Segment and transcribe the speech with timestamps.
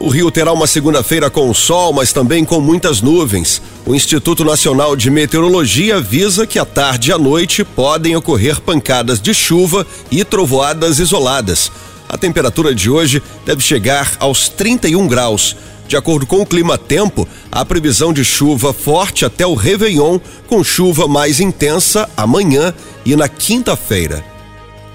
[0.00, 3.60] O Rio terá uma segunda-feira com sol, mas também com muitas nuvens.
[3.84, 9.20] O Instituto Nacional de Meteorologia avisa que à tarde e à noite podem ocorrer pancadas
[9.20, 11.72] de chuva e trovoadas isoladas.
[12.08, 15.54] A temperatura de hoje deve chegar aos 31 graus.
[15.86, 20.64] De acordo com o Clima Tempo, há previsão de chuva forte até o Réveillon, com
[20.64, 22.72] chuva mais intensa amanhã
[23.04, 24.24] e na quinta-feira.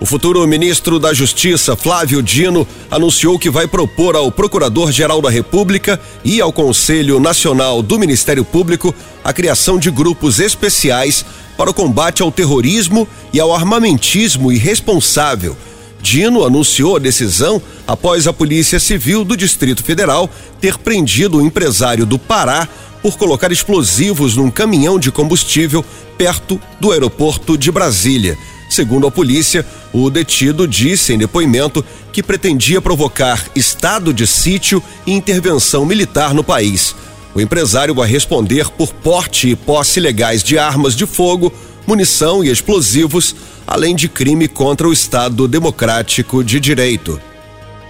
[0.00, 6.00] O futuro ministro da Justiça, Flávio Dino, anunciou que vai propor ao Procurador-Geral da República
[6.24, 11.24] e ao Conselho Nacional do Ministério Público a criação de grupos especiais
[11.56, 15.56] para o combate ao terrorismo e ao armamentismo irresponsável
[16.02, 22.06] Dino anunciou a decisão após a Polícia Civil do Distrito Federal ter prendido o empresário
[22.06, 22.68] do Pará
[23.02, 25.84] por colocar explosivos num caminhão de combustível
[26.16, 28.36] perto do aeroporto de Brasília.
[28.68, 35.12] Segundo a polícia, o detido disse em depoimento que pretendia provocar estado de sítio e
[35.12, 36.94] intervenção militar no país.
[37.34, 41.52] O empresário vai responder por porte e posse ilegais de armas de fogo,
[41.90, 43.34] munição e explosivos,
[43.66, 47.20] além de crime contra o Estado Democrático de Direito.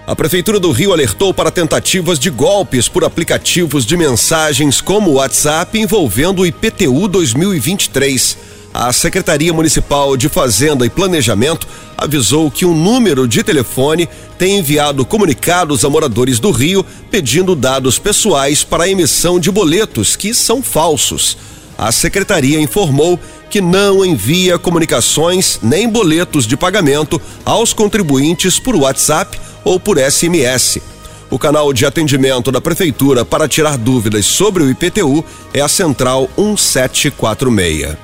[0.07, 5.15] A Prefeitura do Rio alertou para tentativas de golpes por aplicativos de mensagens como o
[5.15, 8.39] WhatsApp envolvendo o IPTU 2023.
[8.73, 11.69] A Secretaria Municipal de Fazenda e Planejamento
[11.99, 14.09] avisou que um número de telefone
[14.39, 20.17] tem enviado comunicados a moradores do Rio pedindo dados pessoais para a emissão de boletos
[20.17, 21.37] que são falsos.
[21.77, 23.19] A secretaria informou
[23.51, 30.81] que não envia comunicações nem boletos de pagamento aos contribuintes por WhatsApp ou por SMS.
[31.29, 36.31] O canal de atendimento da Prefeitura para tirar dúvidas sobre o IPTU é a Central
[36.39, 37.97] 1746.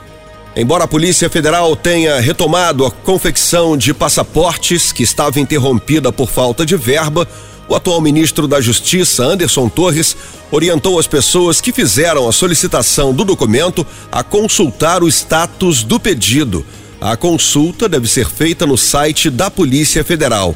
[0.57, 6.65] Embora a Polícia Federal tenha retomado a confecção de passaportes que estava interrompida por falta
[6.65, 7.29] de verba,
[7.69, 10.17] o atual ministro da Justiça, Anderson Torres,
[10.51, 16.65] orientou as pessoas que fizeram a solicitação do documento a consultar o status do pedido.
[17.01, 20.55] A consulta deve ser feita no site da Polícia Federal.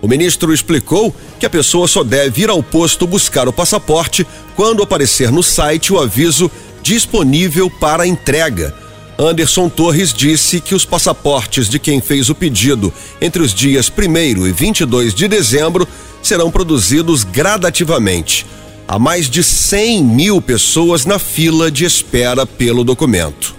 [0.00, 4.82] O ministro explicou que a pessoa só deve ir ao posto buscar o passaporte quando
[4.82, 6.50] aparecer no site o aviso
[6.82, 8.81] disponível para entrega.
[9.26, 14.46] Anderson Torres disse que os passaportes de quem fez o pedido entre os dias 1
[14.46, 15.86] e 22 de dezembro
[16.22, 18.44] serão produzidos gradativamente.
[18.86, 23.54] Há mais de 100 mil pessoas na fila de espera pelo documento.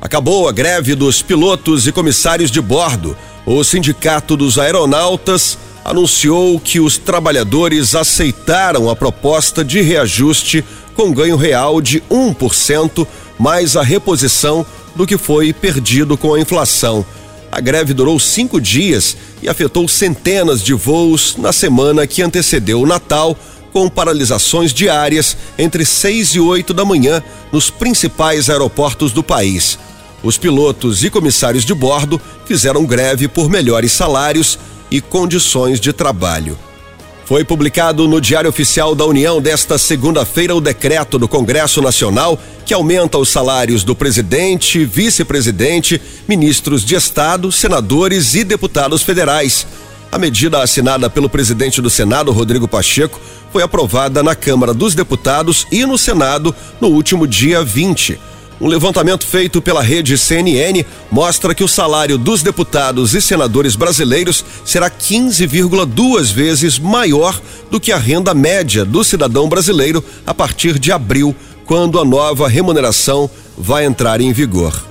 [0.00, 3.16] Acabou a greve dos pilotos e comissários de bordo.
[3.44, 11.36] O Sindicato dos Aeronautas anunciou que os trabalhadores aceitaram a proposta de reajuste com ganho
[11.36, 13.06] real de 1%
[13.38, 14.66] mais a reposição
[14.98, 17.06] do que foi perdido com a inflação.
[17.52, 22.86] A greve durou cinco dias e afetou centenas de voos na semana que antecedeu o
[22.86, 23.38] Natal,
[23.72, 27.22] com paralisações diárias entre 6 e 8 da manhã
[27.52, 29.78] nos principais aeroportos do país.
[30.20, 34.58] Os pilotos e comissários de bordo fizeram greve por melhores salários
[34.90, 36.58] e condições de trabalho.
[37.28, 42.72] Foi publicado no Diário Oficial da União desta segunda-feira o decreto do Congresso Nacional que
[42.72, 49.66] aumenta os salários do presidente, vice-presidente, ministros de Estado, senadores e deputados federais.
[50.10, 53.20] A medida assinada pelo presidente do Senado, Rodrigo Pacheco,
[53.52, 58.18] foi aprovada na Câmara dos Deputados e no Senado no último dia 20.
[58.60, 64.44] Um levantamento feito pela rede CNN mostra que o salário dos deputados e senadores brasileiros
[64.64, 67.40] será 15,2 vezes maior
[67.70, 71.34] do que a renda média do cidadão brasileiro a partir de abril,
[71.64, 74.88] quando a nova remuneração vai entrar em vigor.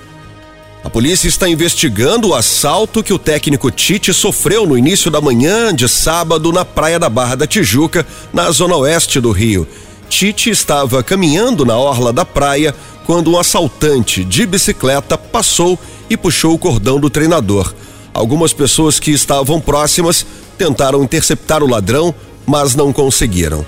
[0.81, 5.75] A polícia está investigando o assalto que o técnico Tite sofreu no início da manhã
[5.75, 9.67] de sábado na praia da Barra da Tijuca, na zona oeste do Rio.
[10.07, 12.73] Tite estava caminhando na orla da praia
[13.07, 17.73] quando um assaltante de bicicleta passou e puxou o cordão do treinador.
[18.13, 20.25] Algumas pessoas que estavam próximas
[20.57, 22.13] tentaram interceptar o ladrão,
[22.45, 23.65] mas não conseguiram.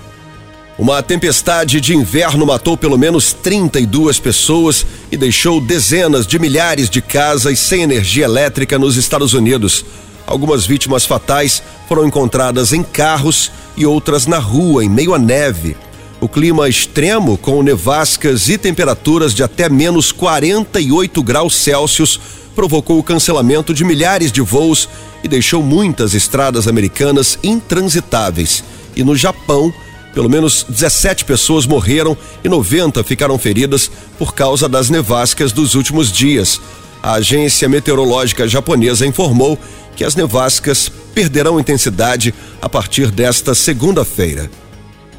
[0.77, 7.01] Uma tempestade de inverno matou pelo menos 32 pessoas e deixou dezenas de milhares de
[7.01, 9.85] casas sem energia elétrica nos Estados Unidos.
[10.27, 15.77] Algumas vítimas fatais foram encontradas em carros e outras na rua, em meio à neve.
[16.21, 22.19] O clima extremo, com nevascas e temperaturas de até menos 48 graus Celsius,
[22.54, 24.89] provocou o cancelamento de milhares de voos
[25.24, 28.66] e deixou muitas estradas americanas intransitáveis.
[28.98, 29.74] E no Japão,
[30.13, 36.12] pelo menos 17 pessoas morreram e 90 ficaram feridas por causa das nevascas dos últimos
[36.12, 36.60] dias.
[37.01, 39.57] A agência meteorológica japonesa informou
[39.95, 44.51] que as nevascas perderão intensidade a partir desta segunda-feira.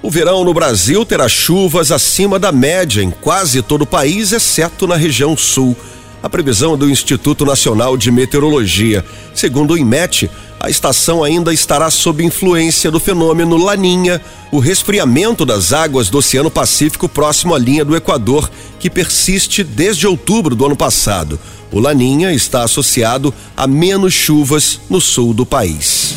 [0.02, 4.86] O verão no Brasil terá chuvas acima da média em quase todo o país, exceto
[4.86, 5.76] na região sul.
[6.22, 9.04] A previsão do Instituto Nacional de Meteorologia.
[9.34, 15.70] Segundo o IMET, a estação ainda estará sob influência do fenômeno Laninha, o resfriamento das
[15.70, 20.76] águas do Oceano Pacífico próximo à linha do Equador, que persiste desde outubro do ano
[20.76, 21.38] passado.
[21.70, 26.16] O Laninha está associado a menos chuvas no sul do país.